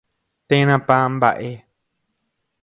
[0.47, 1.49] Térãpa mbaʼe.